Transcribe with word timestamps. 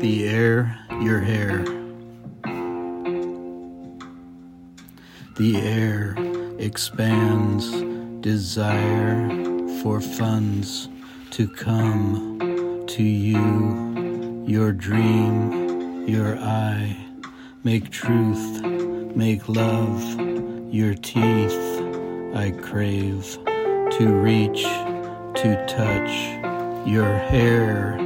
the 0.00 0.28
air, 0.28 0.78
your 1.00 1.18
hair. 1.18 1.64
The 5.36 5.56
air 5.56 6.14
expands 6.58 7.68
desire 8.20 9.28
for 9.82 10.00
funds 10.00 10.88
to 11.30 11.48
come 11.48 12.84
to 12.86 13.02
you, 13.02 14.44
your 14.46 14.72
dream, 14.72 16.06
your 16.06 16.38
eye. 16.38 16.96
Make 17.64 17.90
truth, 17.90 18.62
make 19.16 19.48
love, 19.48 20.02
your 20.72 20.94
teeth. 20.94 21.58
I 22.34 22.52
crave 22.62 23.36
to 23.44 24.12
reach, 24.12 24.62
to 24.62 25.66
touch 25.66 26.88
your 26.88 27.18
hair, 27.18 27.98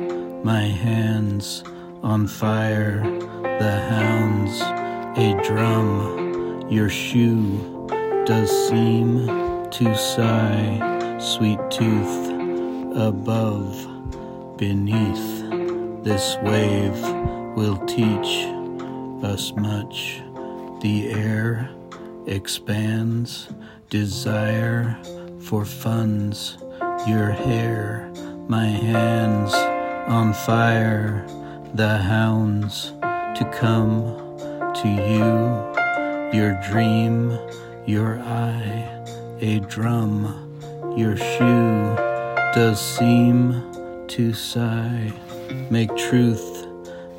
my 0.43 0.63
hands 0.63 1.63
on 2.03 2.27
fire, 2.27 3.01
the 3.43 3.81
hounds, 3.89 4.61
a 5.19 5.41
drum, 5.47 6.69
your 6.69 6.89
shoe 6.89 7.87
does 8.27 8.51
seem 8.69 9.27
to 9.71 9.95
sigh, 9.95 11.19
sweet 11.19 11.61
tooth 11.71 12.29
above, 12.97 13.87
beneath, 14.57 15.45
this 16.03 16.37
wave 16.43 16.99
will 17.57 17.79
teach 17.87 18.47
us 19.23 19.53
much. 19.55 20.23
The 20.81 21.11
air 21.13 21.71
expands, 22.27 23.49
desire 23.91 25.01
for 25.39 25.65
funds, 25.65 26.59
your 27.07 27.31
hair, 27.31 28.13
my 28.49 28.67
hands 28.67 29.55
on 30.11 30.33
fire 30.33 31.25
the 31.75 31.97
hounds 31.97 32.93
to 33.01 33.51
come 33.59 34.37
to 34.75 34.89
you, 34.89 36.39
your 36.39 36.61
dream, 36.71 37.39
your 37.87 38.19
eye, 38.21 39.05
a 39.41 39.59
drum, 39.61 40.61
your 40.99 41.17
shoe 41.17 41.97
does 42.55 42.79
seem 42.79 44.07
to 44.07 44.35
sigh. 44.35 45.11
Make 45.71 45.97
truth, 45.97 46.67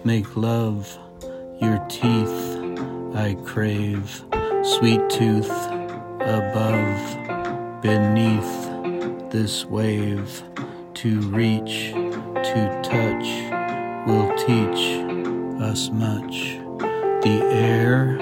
make 0.04 0.36
love, 0.36 1.00
your 1.60 1.84
teeth 1.90 2.60
I 3.16 3.36
crave, 3.46 4.24
sweet 4.64 5.02
tooth 5.10 5.52
above, 6.22 7.82
beneath 7.82 9.32
this 9.32 9.66
wave 9.66 10.44
to 10.94 11.20
reach, 11.22 11.92
to 11.94 12.82
touch 12.84 13.63
will 14.06 14.36
teach 14.36 15.00
us 15.62 15.90
much. 15.90 16.60
The 17.24 17.40
air, 17.52 18.18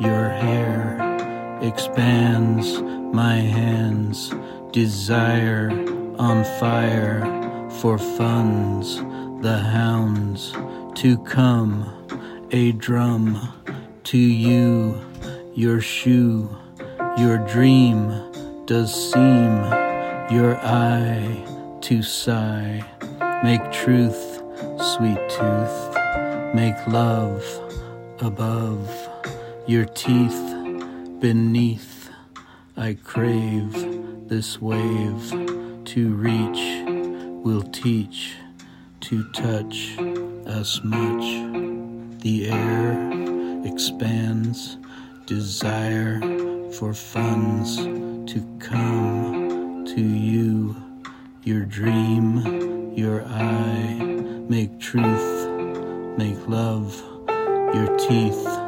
your 0.00 0.28
hair, 0.28 1.58
expands 1.62 2.82
my 2.82 3.36
hands, 3.36 4.34
desire 4.72 5.70
on 6.18 6.44
fire 6.58 7.20
for 7.80 7.96
funds, 7.96 8.96
the 9.42 9.58
hounds 9.58 10.52
to 10.96 11.16
come, 11.18 11.86
a 12.50 12.72
drum 12.72 13.38
to 14.04 14.18
you, 14.18 15.00
your 15.54 15.80
shoe, 15.80 16.50
your 17.16 17.38
dream 17.38 18.08
does 18.66 19.12
seem, 19.12 19.64
your 20.30 20.56
eye 20.62 21.44
to 21.82 22.02
sigh, 22.02 22.84
make 23.44 23.70
truth 23.70 24.39
sweet 24.78 25.18
tooth, 25.30 26.54
make 26.54 26.76
love 26.86 27.44
above 28.20 28.88
your 29.66 29.84
teeth 29.86 30.54
beneath. 31.20 32.10
I 32.76 32.94
crave 33.02 33.72
this 34.28 34.60
wave 34.60 35.30
to 35.86 36.14
reach, 36.14 36.82
will 37.44 37.62
teach 37.62 38.34
to 39.00 39.24
touch 39.32 39.96
us 40.46 40.80
much. 40.84 42.20
The 42.22 42.50
air 42.50 43.62
expands, 43.64 44.76
desire 45.26 46.20
for 46.72 46.92
funds 46.92 47.76
to 47.76 48.58
come 48.58 49.84
to 49.86 50.00
you, 50.00 50.76
your 51.44 51.64
dream, 51.64 52.92
your 52.94 53.24
eye 53.24 53.99
Make 54.50 54.80
truth, 54.80 56.18
make 56.18 56.48
love, 56.48 57.00
your 57.72 57.96
teeth 57.98 58.59